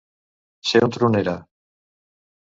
[0.69, 1.35] Ser un tronera.